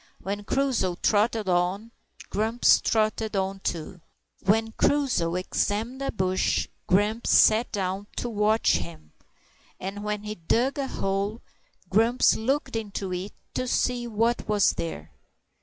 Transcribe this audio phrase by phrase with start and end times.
[0.19, 1.91] When Crusoe trotted on,
[2.31, 4.01] Grumps trotted on too.
[4.43, 9.11] When Crusoe examined a bush, Grumps sat down to watch him;
[9.79, 11.43] and when he dug a hole,
[11.87, 15.11] Grumps looked into it to see what was there.